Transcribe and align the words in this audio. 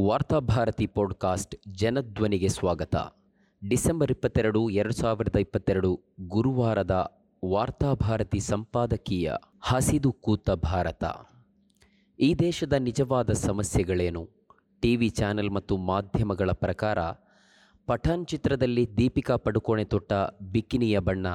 Varthabharati 0.00 0.86
podcast 0.86 1.56
ಜನಧ್ವನಿಗೆ 1.68 2.48
ಸ್ವಾಗತ. 2.48 2.96
December 3.68 4.10
ಇಪ್ಪತ್ತೆರಡು, 4.10 4.70
ಎರಡು 4.70 4.94
ಸಾವಿರದ 4.94 5.36
ಇಪ್ಪತ್ತೆರಡು 5.36 6.00
ಗುರುವಾರದ 6.20 7.20
ವಾರ್ತಾಭಾರತಿ 7.44 8.40
ಸಂಪಾದಕೀಯ 8.40 9.32
ಹಸಿದು 9.60 10.12
ಕೂತ 10.12 10.50
ಭಾರತ. 10.50 11.04
ಈ 12.18 12.34
ದೇಶದ 12.34 12.72
ನಿಜವಾದ 12.72 13.30
ಸಮಸ್ಯೆಗಳೇನು? 13.30 14.28
ಟಿವಿ 14.80 15.08
ಚಾನೆಲ್ 15.08 15.50
ಮತ್ತು 15.50 15.76
ಮಾಧ್ಯಮಗಳ 15.76 16.50
ಪ್ರಕಾರ 16.52 16.98
ಪಠಾನ್ 17.86 18.26
ಚಿತ್ರದಲ್ಲಿ 18.26 18.96
ದೀಪಿಕಾ 18.96 19.36
ಪಡುಕೋಣೆ 19.36 19.84
ತೊಟ್ಟ 19.84 20.12
ಬಿಕಿನಿಯ 20.42 20.98
ಬಣ್ಣ, 20.98 21.26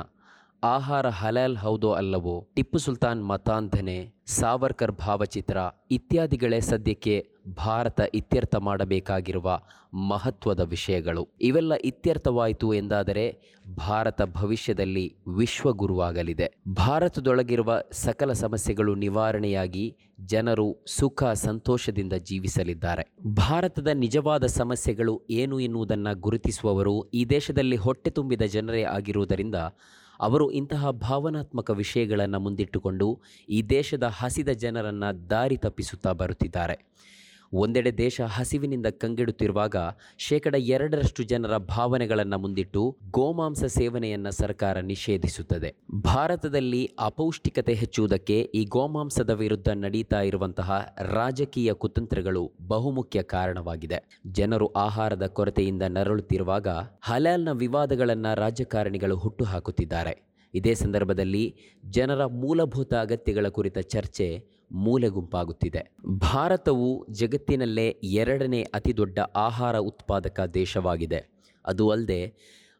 ಆಹಾರ 0.63 1.09
ಹಲಾಲ್ 1.09 1.57
ಹೌದೋ 1.57 1.91
ಅಲ್ಲವೋ, 1.91 2.47
ಟಿಪ್ಪು 2.55 2.77
ಸುಲ್ತಾನ್ 2.77 3.27
ಮತಾಂಧನೆ, 3.27 4.13
ಸಾವರ್ಕರ್ 4.25 4.91
ಭಾವಚಿತ್ರ 4.91 5.57
ಇತ್ಯಾದಿಗಳೇ 5.91 6.61
ಸದ್ಯಕ್ಕೆ 6.61 7.32
ಭಾರತ 7.47 8.01
ಇತ್ಯರ್ಥ 8.13 8.55
ಮಾಡಬೇಕಾಗಿರುವ 8.55 9.59
ಮಹತ್ವದ 9.93 10.59
ವಿಷಯಗಳು. 10.59 11.29
ಇವೆಲ್ಲ 11.41 11.73
ಇತ್ಯರ್ಥವಾಯಿತು 11.73 12.73
ಎಂದಾದರೆ 12.73 13.39
ಭಾರತ 13.77 14.21
ಭವಿಷ್ಯದಲ್ಲಿ 14.21 15.15
ವಿಶ್ವಗುರುವಾಗಲಿದೆ. 15.37 16.51
ಭಾರತದೊಳಗಿರುವ 16.73 17.81
ಸಕಲ 17.91 18.33
ಸಮಸ್ಯೆಗಳು 18.33 18.95
ನಿವಾರಣೆಯಾಗಿ 18.95 19.97
ಜನರು 20.25 20.83
ಸುಖ 20.87 21.23
ಸಂತೋಷದಿಂದ 21.23 22.13
ಜೀವಿಸಲಿದ್ದಾರೆ. 22.13 23.15
ಭಾರತದ 23.27 23.87
ನಿಜವಾದ 23.87 24.45
ಸಮಸ್ಯೆಗಳು 24.45 25.21
ಏನು 25.29 25.59
ಎನ್ನುವುದನ್ನು 25.59 26.19
ಗುರುತಿಸುವವರು 26.19 27.09
ಈ 27.09 27.25
ದೇಶದಲ್ಲಿ 27.25 27.75
ಹೊಟ್ಟೆ 27.75 28.09
ತುಂಬಿದ 28.09 28.41
ಜನರೇ 28.41 28.83
ಆಗಿರುವುದರಿಂದ 28.83 29.55
ಅವರು 30.19 30.51
ಇಂತಹ 30.51 30.89
ಭಾವನಾತ್ಮಕ 30.89 31.69
ವಿಷಯಗಳನ್ನು 31.69 32.39
ಮುಂದಿಟ್ಟುಕೊಂಡು 32.39 33.21
ಈ 33.49 33.61
ದೇಶದ 33.61 34.03
ಹಸಿದ 34.03 34.49
ಜನರನ್ನು 34.49 35.29
ದಾರಿ 35.29 35.57
ತಪ್ಪಿಸುತ್ತಾ 35.57 36.11
ಬರುತ್ತಿದ್ದಾರೆ. 36.11 36.93
ಒಂದೆಡೆ 37.53 37.91
ದೇಶ 37.97 38.21
ಹಸಿವಿನಿಂದ 38.21 38.85
ಕಂಗೆಡುತ್ತಿರುವಾಗ 38.85 39.75
ಶೇಕಡ 40.17 40.55
ಎರಡರಷ್ಟು 40.55 41.23
ಜನರ 41.23 41.57
ಭಾವನೆಗಳನ್ನು 41.57 42.37
ಮುಂದಿಟ್ಟು 42.37 42.97
ಗೋಮಾಂಸ 43.11 43.63
ಸೇವನೆಯನ್ನು 43.63 44.31
ಸರ್ಕಾರ 44.31 44.79
ನಿಷೇಧಿಸುತ್ತದೆ. 44.79 45.75
ಭಾರತದಲ್ಲಿ 46.01 46.85
ಅಪೌಷ್ಟಿಕತೆ 46.99 47.73
ಹೆಚ್ಚುವುದಕ್ಕೆ 47.73 48.39
ಈ 48.39 48.65
ಗೋಮಾಂಸದ 48.65 49.29
ವಿರುದ್ಧ 49.29 49.69
ನಡೀತಾ 49.69 50.21
ಇರುವಂತಹ 50.21 50.95
ರಾಜಕೀಯ 51.01 51.73
ಕುತಂತ್ರಗಳು 51.73 52.51
ಬಹುಮುಖ್ಯ 52.67 53.23
ಕಾರಣವಾಗಿದೆ. 53.23 53.99
ಜನರು 54.31 54.67
ಆಹಾರದ 54.67 55.27
ಕೊರತೆಯಿಂದ 55.27 55.83
ನರಳುತ್ತಿರುವಾಗ 55.87 56.67
ಹಲಾಲ್ನ 57.01 57.51
ವಿವಾದಗಳನ್ನು 57.51 58.35
ರಾಜಕಾರಣಿಗಳು 58.35 59.17
ಹುಟ್ಟುಹಾಕುತ್ತಿದ್ದಾರೆ 59.17 60.33
ಇದೇ 60.53 60.73
ಸಂದರ್ಭದಲ್ಲಿ 60.73 61.55
ಜನರ 61.89 62.25
ಮೂಲಭೂತ 62.25 62.93
ಅಗತ್ಯಗಳ 62.93 63.47
ಕುರಿತ 63.47 63.79
ಚರ್ಚೆ 63.79 64.52
ಮೂಲೆ 64.73 65.07
ಗುಂಪಾಗುತ್ತಿದೆ 65.07 65.91
ಭಾರತವು 66.07 67.05
ಜಗತ್ತಿನಲ್ಲೇ 67.11 67.87
ಎರಡನೇ 68.03 68.61
ಅತಿದೊಡ್ಡ 68.61 69.19
ಆಹಾರ 69.19 69.77
ಉತ್ಪಾದಕ 69.77 70.39
ದೇಶವಾಗಿದೆ. 70.53 71.29
ಅದು 71.65 71.89
ಅಲ್ಲದೆ, 71.89 72.33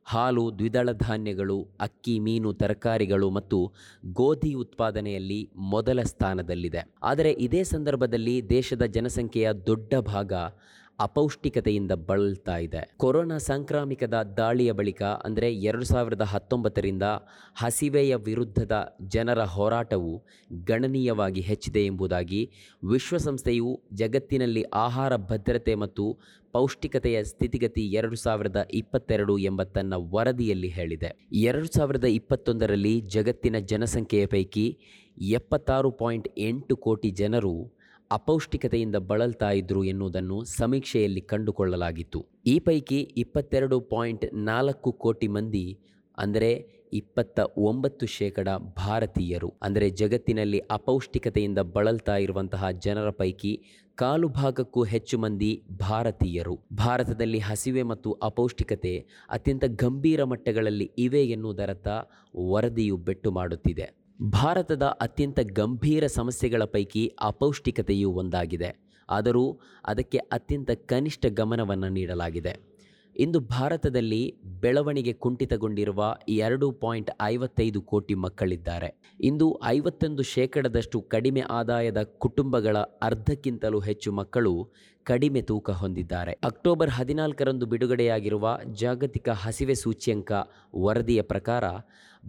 ಹಾಲು, 0.05 0.57
ದ್ವಿದಳ 0.57 0.91
ಧಾನ್ಯಗಳು, 0.91 1.67
ಅಕ್ಕಿ, 1.79 2.19
ಮೀನು, 2.19 2.53
ತರಕಾರಿಗಳು 2.53 3.29
ಮತ್ತು 3.29 3.73
ಗೋಧಿ 4.13 4.53
ಉತ್ಪಾದನೆಯಲ್ಲಿ 4.53 5.49
ಮೊದಲ 5.55 6.01
ಸ್ಥಾನದಲ್ಲಿದೆ. 6.01 6.93
ಆದರೆ 7.03 7.31
ಇದೇ 7.31 7.63
ಸಂದರ್ಭದಲ್ಲಿ 7.63 8.49
ದೇಶದ 8.49 8.81
ಜನಸಂಖ್ಯೆಯ 8.81 9.53
ದೊಡ್ಡ 9.53 9.93
ಭಾಗ 9.95 10.33
ಅಪೌಷ್ಟಿಕತೆಯಿಂದ 10.99 11.91
ಬಳಲ್ತಾ 11.91 12.57
ಇದೆ. 12.57 12.93
ಕೊರೋನಾ 12.97 13.37
ಸಾಂಕ್ರಾಮಿಕದ 13.37 14.33
ದಾಳಿಯ 14.37 14.71
ಬಳಿಕ 14.71 15.03
ಅಂದರೆ 15.03 15.55
ಎರಡು 15.55 15.83
ಸಾವಿರದ 15.83 16.21
ಹತ್ತೊಂಬತ್ತರಿಂದ 16.21 17.03
ಹಸಿವೆಯ 17.55 18.15
ವಿರುದ್ಧದ 18.15 18.97
ಜನರ 19.07 19.43
ಹೋರಾಟವು 19.43 20.23
ಗಣನೀಯವಾಗಿ 20.63 21.41
ಹೆಚ್ಚಿದೆ 21.41 21.85
ಎಂಬುದಾಗಿ 21.85 22.51
ವಿಶ್ವಸಂಸ್ಥೆಯು 22.83 23.81
ಜಗತ್ತಿನಲ್ಲಿ 23.93 24.63
ಆಹಾರ 24.63 25.15
ಭದ್ರತೆ 25.15 25.75
ಮತ್ತು 25.75 26.19
ಪೌಷ್ಟಿಕತೆಯ 26.51 27.23
ಸ್ಥಿತಿಗತಿ 27.23 27.91
ಎರಡು 27.91 28.15
ಸಾವಿರದ 28.15 28.67
ಇಪ್ಪತ್ತೆರಡು 28.73 29.37
ಎಂಬ 29.37 29.63
ತನ್ನ 29.63 29.93
ವರದಿಯಲ್ಲಿ 29.93 30.67
ಹೇಳಿದೆ. 30.67 31.29
ಎರಡು 31.31 31.67
ಸಾವಿರದ 31.67 32.03
ಇಪ್ಪತ್ತೊಂದರಲ್ಲಿ 32.03 33.01
ಜಗತ್ತಿನ 33.01 33.57
ಜನಸಂಖ್ಯೆಯ 33.57 34.25
ಪೈಕಿ 34.25 34.77
ಎಪ್ಪತ್ತಾರು 35.21 35.91
ಪಾಯಿಂಟ್ 35.91 36.29
ಎಂಟು 36.37 36.77
ಕೋಟಿ 36.77 37.09
ಜನರು 37.09 37.82
ಅಪೌಷ್ಟಿಕತೆಯಿಂದ 38.11 38.95
ಬಳಲ್ತಾ 38.95 39.51
ಇದ್ರು 39.51 39.83
ಎನ್ನುವುದನ್ನು 39.83 40.43
ಸಮೀಕ್ಷೆಯಲ್ಲಿ 40.43 41.21
ಕಂಡುಕೊಳ್ಳಲಾಗಿತ್ತು. 41.21 42.25
ಈ 42.45 42.59
ಪೈಕಿ 42.59 42.99
ಇಪ್ಪತ್ತೆರಡು 43.17 43.81
ಪಾಯಿಂಟ್ 43.81 44.25
ನಾಲ್ಕು 44.33 44.91
ಕೋಟಿ 44.91 45.27
ಮಂದಿ, 45.27 45.79
ಅಂದರೆ 46.17 46.51
ಇಪ್ಪತ್ತ 46.93 47.39
ಒಂಬತ್ತು 47.57 48.05
ಶೇಕಡ 48.05 48.47
ಭಾರತೀಯರು, 48.77 49.53
ಅಂದರೆ 49.61 49.89
ಜಗತ್ತಿನಲ್ಲಿ 49.89 50.59
ಅಪೌಷ್ಟಿಕತೆಯಿಂದ 50.59 51.59
ಬಳಲ್ತಾ 51.59 52.17
ಇರುವಂತಹ 52.17 52.69
ಜನರ 52.71 53.09
ಪೈಕಿ 53.09 53.53
ಕಾಲು 53.97 54.27
ಭಾಗಕ್ಕೂ 54.27 54.83
ಹೆಚ್ಚು 54.83 55.17
ಮಂದಿ 55.17 55.63
ಭಾರತೀಯರು. 55.79 56.59
ಭಾರತದಲ್ಲಿ 56.73 57.39
ಹಸಿವೆ 57.39 57.83
ಮತ್ತು 57.83 58.11
ಅಪೌಷ್ಟಿಕತೆ 58.11 58.93
ಅತ್ಯಂತ 59.29 59.63
ಗಂಭೀರ 59.67 60.23
ಮಟ್ಟಗಳಲ್ಲಿ 60.23 60.91
ಇವೆ 60.97 61.23
ಎನ್ನುವುದರತ್ತ 61.25 61.87
ವರದಿಯು 62.51 62.97
ಬೆಟ್ಟು 62.97 63.31
ಮಾಡುತ್ತಿದೆ. 63.31 64.02
ಭಾರತದ 64.29 64.83
ಅತ್ಯಂತ 64.83 65.39
ಗಂಭೀರ 65.53 66.07
ಸಮಸ್ಯೆಗಳ 66.07 66.63
ಪೈಕಿ 66.63 67.15
ಅಪೌಷ್ಟಿಕತೆಯೂ 67.21 68.11
ಒಂದಾಗಿದೆ. 68.11 68.75
ಆದರೂ 69.09 69.59
ಅದಕ್ಕೆ 69.85 70.17
ಅತ್ಯಂತ 70.17 70.71
ಕನಿಷ್ಠ 70.71 71.25
ಗಮನವನ್ನು 71.29 71.89
ನೀಡಲಾಗಿದೆ. 71.89 72.73
ಇಂದು 73.15 73.39
ಭಾರತದಲ್ಲಿ 73.39 74.35
ಬೆಳವಣಿಗೆ 74.61 75.13
ಕುಂಠಿತಗೊಂಡಿರುವ 75.13 76.15
ಎರಡು 76.29 76.71
ಪಾಯಿಂಟ್ 76.71 77.11
ಐವತ್ತೈದು 77.21 77.81
ಕೋಟಿ 77.81 78.13
ಮಕ್ಕಳಿದ್ದಾರೆ. 78.13 79.01
ಇಂದು 79.21 79.59
ಐವತ್ತೊಂದು 79.65 80.23
ಶೇಕಡದಷ್ಟು 80.23 81.01
ಕಡಿಮೆ 81.01 81.41
ಆದಾಯದ 81.41 82.03
ಕುಟುಂಬಗಳ 82.03 82.77
ಅರ್ಧಕ್ಕಿಂತಲೂ 82.77 83.79
ಹೆಚ್ಚು 83.79 84.11
ಮಕ್ಕಳು 84.11 84.69
ಕಡಿಮೆ 85.03 85.41
ತೂಕ 85.41 85.69
ಹೊಂದಿದ್ದಾರೆ. 85.69 86.37
ಅಕ್ಟೋಬರ್ 86.43 86.89
ಹದಿನಾಲ್ಕರಂದು 86.89 87.65
ಬಿಡುಗಡೆಯಾಗಿರುವ 87.65 88.59
ಜಾಗತಿಕ 88.71 89.29
ಹಸಿವೆ 89.29 89.75
ಸೂಚ್ಯಂಕ 89.75 90.31
ವರದಿಯ 90.75 91.21
ಪ್ರಕಾರ 91.21 91.63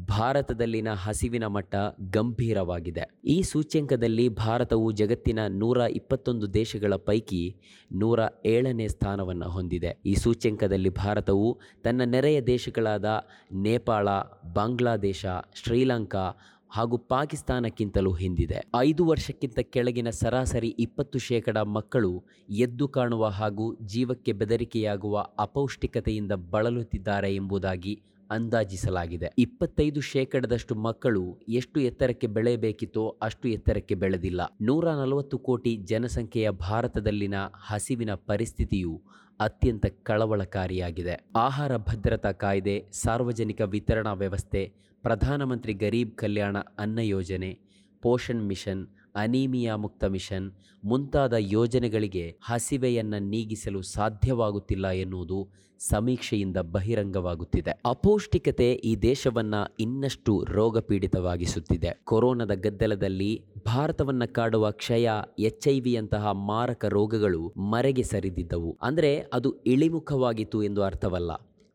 ಭಾರತದಲ್ಲಿನ 0.09 0.89
ಹಸಿವಿನ 0.93 1.47
ಮಟ್ಟ 1.47 1.75
ಗಂಭೀರವಾಗಿದೆ. 2.11 3.21
ಈ 3.25 3.43
ಸೂಚ್ಯಂಕದಲ್ಲಿ 3.43 4.29
ಭಾರತವು 4.29 4.93
ಜಗತ್ತಿನ 4.93 5.39
ನೂರ 5.49 5.77
ಇಪ್ಪತ್ತೊಂದು 5.77 6.55
ದೇಶಗಳ 6.55 6.95
ಪೈಕಿ 6.97 7.57
ನೂರ 7.93 8.21
ಏಳನೇ 8.47 8.89
ಸ್ಥಾನವನ್ನು 8.89 9.49
ಹೊಂದಿದೆ. 9.49 9.99
ಈ 10.07 10.15
ಸೂಚ್ಯಂಕದಲ್ಲಿ 10.15 10.89
ಭಾರತವು 10.89 11.61
ತನ್ನ 11.85 12.03
ನೆರೆಯ 12.05 12.41
ದೇಶಗಳಾದ 12.41 13.05
ನೇಪಾಳ, 13.53 14.09
ಬಾಂಗ್ಲಾದೇಶ, 14.53 15.27
ಶ್ರೀಲಂಕಾ 15.55 16.37
ಹಾಗೂ 16.77 16.97
ಪಾಕಿಸ್ತಾನಕ್ಕಿಂತಲೂ 16.97 18.13
ಹಿಂದಿದೆ. 18.13 18.59
ಐದು 18.77 19.07
ವರ್ಷಕ್ಕಿಂತ 19.07 19.59
ಕೆಳಗಿನ 19.75 20.11
ಸರಾಸರಿ 20.11 20.69
ಇಪ್ಪತ್ತು 20.69 21.19
ಶೇಕಡ 21.19 21.59
ಮಕ್ಕಳು 21.59 22.25
ಎದ್ದು 22.51 22.89
ಕಾಣುವ 22.89 23.27
ಹಾಗೂ 23.27 23.75
ಜೀವಕ್ಕೆ 23.75 24.33
ಬೆದರಿಕೆಯಾಗುವ 24.33 25.27
ಅಪೌಷ್ಟಿಕತೆಯಿಂದ 25.39 26.33
ಬಳಲುತ್ತಿದ್ದಾರೆ 26.33 27.35
ಎಂಬುದಾಗಿ 27.35 28.03
ಅಂದಾಜಿಸಲಾಗಿದೆ. 28.31 29.33
ಇಪ್ಪತ್ತೈದು 29.39 30.01
ಶೇಕಡದಷ್ಟು 30.01 30.75
ಮಕ್ಕಳು 30.75 31.39
ಎಷ್ಟು 31.49 31.81
ಎತ್ತರಕ್ಕೆ 31.81 32.27
ಬೆಳೆಯಬೇಕಿತ್ತೋ 32.27 33.17
ಅಷ್ಟು 33.23 33.49
ಎತ್ತರಕ್ಕೆ 33.49 33.95
ಬೆಳೆದಿಲ್ಲ. 33.95 34.41
ನೂರ 34.61 34.89
ನಲವತ್ತು 34.91 35.39
ಕೋಟಿ 35.39 35.77
ಜನಸಂಖ್ಯೆಯ 35.77 36.51
ಭಾರತದಲ್ಲಿನ 36.51 37.35
ಹಸಿವಿನ 37.67 38.15
ಪರಿಸ್ಥಿತಿಯು 38.15 39.03
ಅತ್ಯಂತ 39.41 39.87
ಕಳವಳಕಾರಿಯಾಗಿದೆ. 40.03 41.15
ಆಹಾರ 41.37 41.77
ಭದ್ರತಾ 41.77 42.33
ಕಾಯ್ದೆ, 42.33 42.85
ಸಾರ್ವಜನಿಕ 42.93 43.61
ವಿತರಣಾ 43.61 44.13
ವ್ಯವಸ್ಥೆ 44.13 44.85
ಪ್ರಧಾನಮಂತ್ರಿ 45.05 45.75
Garib 45.75 46.17
Kalyan 46.17 46.57
Anna 46.79 46.99
Yojana, 46.99 47.59
Poshan 48.03 48.47
mission, 48.47 48.87
anaemia 49.15 49.77
Mukt 49.77 50.05
mission 50.05 50.53
ಮುಂತಾದ 50.85 51.33
ಯೋಜನೆಗಳಿಗೆ 51.39 52.39
ಹಸಿವೆಯನ್ನು 52.43 53.19
ನೀಗಿಸಲು 53.19 53.83
ಸಾಧ್ಯವಾಗುತ್ತಿಲ್ಲ 53.83 54.91
ಎನ್ನುವುದು 54.91 55.51
ಸಮೀಕ್ಷೆಯಿಂದ 55.79 56.57
ಬಹಿರಂಗವಾಗುತ್ತಿದೆ. 56.57 57.81
ಅಪೌಷ್ಟಿಕತೆ 57.87 58.73
ಈ 58.73 58.97
ದೇಶವನ್ನ 58.97 59.55
ಇನ್ನಷ್ಟು 59.81 60.45
ರೋಗಪೀಡಿತವಾಗಿಸುತ್ತಿದೆ. 60.45 62.01
ಕೊರೋನಾದ 62.05 62.51
ಗದ್ದಲದಲ್ಲಿ 62.51 63.45
ಭಾರತವನ್ನ 63.67 64.25
ಕಾಡುವ 64.25 64.71
ಕ್ಷಯ, 64.71 65.11
ಎಚ್ 65.39 65.69
ಐ 65.69 65.81
ವಿಯಂತಹ 65.81 66.31
ಮಾರಕ 66.33 66.85
ರೋಗಗಳು 66.85 67.49
ಮರೆಗೆ 67.49 68.03
ಸರಿದಿದ್ದವು. 68.03 68.79
ಅಂದರೆ 68.83 69.19
ಅದು 69.33 69.53
ಇಳಿಮುಖವಾಗಿತ್ತು 69.67 70.63
ಎಂದು 70.63 70.83
ಅರ್ಥವಲ್ಲ. 70.83 71.31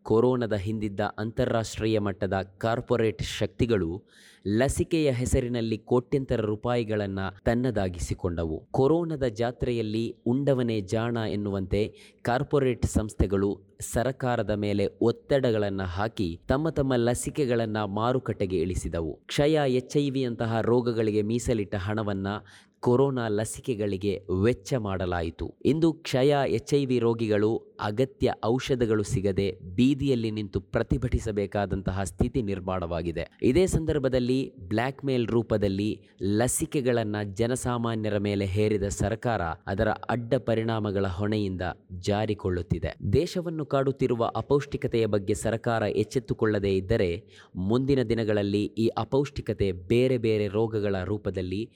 ಕೊರೋನಾದ 0.09 0.53
ಹಿಂದಿದ್ದ 0.53 0.99
ಅಂತಾರಾಷ್ಟ್ರೀಯ 1.17 1.99
ಮಟ್ಟದ 1.99 2.33
ಕಾರ್ಪೊರೇಟ್ 2.57 3.21
ಶಕ್ತಿಗಳು 3.21 4.03
ಲಸಿಕೆಯ 4.47 5.11
ಹೆಸರಿನಲ್ಲಿ 5.11 5.77
ಕೋಟ್ಯಂತರ 5.77 6.41
ರೂಪಾಯಿಗಳನ್ನು 6.41 7.25
ತನ್ನದಾಗಿಸಿಕೊಂಡವು. 7.43 8.67
ಕೊರೋನಾದ 8.71 9.23
ಜಾತ್ರೆಯಲ್ಲಿ 9.23 10.15
ಉಂಡವನೇ 10.25 10.79
ಜಾಣ 10.81 11.17
ಎನ್ನುವಂತೆ 11.17 11.81
ಕಾರ್ಪೊರೇಟ್ 12.21 12.85
ಸಂಸ್ಥೆಗಳು 12.85 13.77
ಸರಕಾರದ 13.79 14.49
ಮೇಲೆ 14.49 14.85
ಒತ್ತಡಗಳನ್ನು 15.01 15.83
ಹಾಕಿ 15.83 16.39
ತಮ್ಮ 16.47 16.69
ತಮ್ಮ 16.69 16.93
ಲಸಿಕೆಗಳನ್ನು 16.95 17.87
ಮಾರುಕಟ್ಟೆಗೆ 17.87 18.57
ಇಳಿಸಿದವು. 18.57 19.13
ಕ್ಷಯ, 19.25 19.59
ಎಚ್ 19.67 19.97
ಐ 19.97 20.09
ವಿಯಂತಹ 20.09 20.61
ರೋಗಗಳಿಗೆ 20.61 21.21
ಮೀಸಲಿಟ್ಟ 21.21 21.75
ಹಣವನ್ನು 21.75 22.45
ಕೊರೋನಾ 22.81 23.27
ಲಸಿಕೆಗಳಿಗೆ 23.27 24.25
ವೆಚ್ಚ 24.43 24.73
ಮಾಡಲಾಯಿತು. 24.73 25.55
ಇಂದು 25.65 25.93
ಕ್ಷಯ 25.93 26.35
ಎಚ್ಐವಿ 26.47 26.99
ರೋಗಿಗಳು 26.99 27.57
ಅಗತ್ಯ 27.81 28.33
ಔಷಧಗಳು 28.45 29.03
ಸಿಗದೆ 29.03 29.51
ಬೀದಿಯಲ್ಲಿ 29.75 30.31
ನಿಂತು 30.31 30.61
ಪ್ರತಿಭಟಿಸಬೇಕಾದಂತಹ 30.61 32.03
ಸ್ಥಿತಿ 32.03 32.41
ನಿರ್ಮಾಣವಾಗಿದೆ. 32.41 33.27
ಇದೇ 33.41 33.65
ಸಂದರ್ಭದಲ್ಲಿ 33.65 34.57
ಬ್ಲ್ಯಾಕ್ 34.57 35.05
ಮೇಲ್ 35.05 35.27
ರೂಪದಲ್ಲಿ 35.27 36.01
ಲಸಿಕೆಗಳನ್ನು 36.23 37.35
ಜನಸಾಮಾನ್ಯರ 37.35 38.17
ಮೇಲೆ 38.17 38.45
ಹೇರಿದ 38.45 38.83
ಸರ್ಕಾರ 38.83 39.41
ಅದರ 39.41 39.89
ಅಡ್ಡ 39.89 40.33
ಪರಿಣಾಮಗಳ 40.33 41.07
ಹೊಣೆಯಿಂದ 41.07 41.61
ಜಾರಿಕೊಳ್ಳುತ್ತಿದೆ. 41.99 43.13
ದೇಶವನ್ನು 43.13 43.65
ಕಾಡುತ್ತಿರುವ 43.65 44.31
ಅಪೌಷ್ಟಿಕತೆಯ 44.35 45.05
ಬಗ್ಗೆ 45.05 45.33
ಸರ್ಕಾರ 45.33 45.81
ಎಚ್ಚೆತ್ತುಕೊಳ್ಳದೇ 45.81 46.75
ಇದ್ದರೆ 46.75 47.23
ಮುಂದಿನ 47.55 48.03
ದಿನಗಳಲ್ಲಿ 48.03 48.63
ಈ 48.63 48.87
ಅಪೌಷ್ಟಿಕತೆ 48.87 49.71
ಬೇರೆ 49.71 50.17
ಬೇರೆ 50.17 50.47
ರೋಗಗಳ 50.47 50.95
ರೂಪದಲ್ಲಿ 51.03 51.71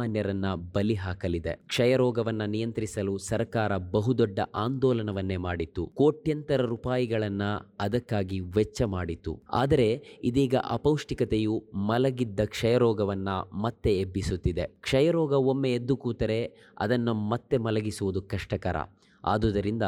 ಜನಸಾಮಾನ್ಯರನ್ನ 0.00 0.54
ಬಲಿ 0.72 0.94
ಹಾಕಲಿದೆ. 0.94 1.52
ಕ್ಷಯರೋಗವನ್ನ 1.66 2.42
ನಿಯಂತ್ರಿಸಲು 2.42 3.18
ಸರ್ಕಾರ 3.18 3.76
ಬಹುದೊಡ್ಡ 3.76 4.38
ಆಂದೋಲನವನ್ನೇ 4.54 5.36
ಮಾಡಿತ್ತು. 5.36 5.86
ಕೋಟ್ಯಂತರ 5.86 6.60
ರೂಪಾಯಿಗಳನ್ನ 6.62 7.42
ಅದಕ್ಕಾಗಿ 7.80 8.40
ವೆಚ್ಚ 8.40 8.82
ಮಾಡಿತು 8.82 9.42
ಆದರೆ 9.52 9.88
ಇದೀಗ 10.24 10.54
ಅಪೌಷ್ಟಿಕತೆಯು 10.70 11.64
ಮಲಗಿದ್ದ 11.74 12.40
ಕ್ಷಯರೋಗವನ್ನ 12.46 13.28
ಮತ್ತೆ 13.62 13.92
ಎಬ್ಬಿಸುತ್ತಿದೆ. 14.00 14.64
ಕ್ಷಯರೋಗ 14.80 15.32
ಒಮ್ಮೆ 15.32 15.72
ಎದ್ದು 15.72 15.96
ಕೂತರೆ 15.96 16.40
ಅದನ್ನು 16.78 17.14
ಮತ್ತೆ 17.14 17.56
ಮಲಗಿಸುವುದು 17.56 18.22
ಕಷ್ಟಕರ. 18.22 18.76
ಆದುದರಿಂದ 19.24 19.82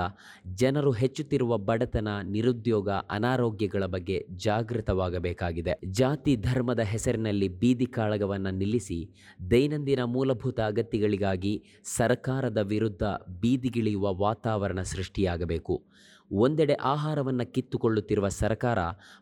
ಜನರು 0.55 0.91
ಹೆಚ್ಚುತ್ತಿರುವ 0.91 1.59
ಬಡತನ, 1.59 2.09
ನಿರುದ್ಯೋಗ, 2.25 2.91
ಅನಾರೋಗ್ಯಗಳ 2.91 3.87
ಬಗ್ಗೆ 3.87 4.27
ಜಾಗೃತವಾಗಬೇಕಾಗಿದೆ. 4.37 5.81
ಜಾತಿ 5.91 6.37
ಧರ್ಮದ 6.37 6.81
ಹೆಸರಿನಲ್ಲಿ 6.81 7.49
ಬೀದಿ 7.49 7.87
ಕಾಳಗವನ್ನು 7.87 8.51
ನಿಲ್ಲಿಸಿ 8.51 9.11
ದೈನಂದಿನ 9.51 10.05
ಮೂಲಭೂತ 10.05 10.61
ಅಗತ್ಯಗಳಿಗಾಗಿ 10.61 11.65
ಸರ್ಕಾರದ 11.85 12.59
ವಿರುದ್ಧ 12.59 13.03
ಬೀದಿಗಿಳಿಯುವ 13.41 14.15
ವಾತಾವರಣ 14.15 14.83
ಸೃಷ್ಟಿಯಾಗಬೇಕು. 14.83 15.83
ಒಂದೆಡೆ 16.33 16.73
ಆಹಾರವನ್ನು 16.73 17.53
ಕಿತ್ತುಕೊಳ್ಳುತ್ತಿರುವ 17.53 18.29
ಸರ್ಕಾರ 18.29 18.79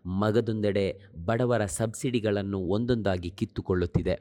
ಮಗದೊಂದೆಡೆ 0.06 1.00
ಬಡವರ 1.24 1.64
ಸಬ್ಸಿಡಿಗಳನ್ನು 1.64 2.58
ಒಂದೊಂದಾಗಿ 2.58 3.30
ಕಿತ್ತುಕೊಳ್ಳುತ್ತಿದೆ. 3.30 4.20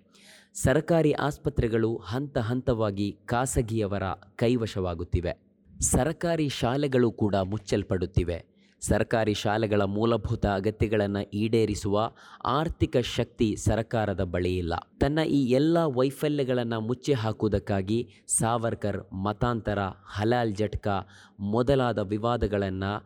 ಸರ್ಕಾರಿ 0.54 1.12
ಆಸ್ಪತ್ರೆಗಳು 1.12 1.98
ಹಂತ 1.98 2.38
ಹಂತವಾಗಿ 2.38 3.18
ಖಾಸಗಿಯವರ 3.26 4.04
ಕೈವಶವಾಗುತ್ತಿವೆ. 4.36 5.49
ಸರ್ಕಾರಿ 5.82 6.50
ಶಾಲೆಗಳು 6.50 7.12
ಕೂಡ 7.12 7.36
ಮುಚ್ಚಲ್ಪಡುತ್ತಿವೆ. 7.36 8.46
ಸರ್ಕಾರಿ 8.82 9.34
ಶಾಲೆಗಳ 9.34 9.82
ಮೂಲಭೂತ 9.82 10.46
ಅಗತ್ಯಗಳನ್ನು 10.46 11.30
ಈಡೇರಿಸುವ 11.30 12.12
ಆರ್ಥಿಕ 12.46 12.98
ಶಕ್ತಿ 12.98 13.56
ಸರ್ಕಾರದ 13.56 14.24
ಬಳಿ 14.24 14.58
ಇಲ್ಲ 14.58 14.74
ತನ್ನ 15.00 15.20
ಈ 15.28 15.46
ಎಲ್ಲ 15.46 15.78
ವೈಫಲ್ಯಗಳನ್ನು 15.84 16.82
ಮುಚ್ಚಿ 16.82 17.14
ಹಾಕುವುದಕ್ಕಾಗಿ 17.14 18.10
ಸಾವರ್ಕರ್ 18.28 19.14
ಮತಾಂತರ, 19.14 19.80
ಹಲಾಲ್ 20.06 20.56
ಜಟ್ಕಾ 20.56 21.08
ಮೊದಲಾದ 21.40 21.98
ವಿವಾದಗಳನ್ನು 21.98 23.06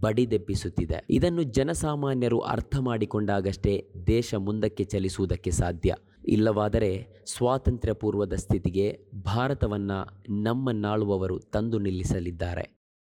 ಬಡಿದೆಬ್ಬಿಸುತ್ತಿದೆ. 0.00 1.04
ಇದನ್ನು 1.10 1.42
ಜನಸಾಮಾನ್ಯರು 1.42 2.38
ಅರ್ಥ 2.38 2.76
ಮಾಡಿಕೊಂಡಾಗಷ್ಟೇ 2.78 3.88
ದೇಶ 4.06 4.34
ಮುಂದಕ್ಕೆ 4.34 4.84
ಚಲಿಸುವುದಕ್ಕೆ 4.84 5.50
ಸಾಧ್ಯ. 5.50 5.94
ಇಲ್ಲವಾದರೆ 6.26 7.06
ಸ್ವಾತಂತ್ರ್ಯ 7.26 7.94
ಪೂರ್ವದ 7.94 8.32
ಸ್ಥಿತಿಗೆ 8.32 9.06
ಭಾರತವನ್ನು 9.24 9.98
ನಮ್ಮನ್ನಾಳುವವರು 10.42 11.38
ತಂದು 11.38 11.78
ನಿಲ್ಲಿಸಲಿದ್ದಾರೆ. 11.78 12.73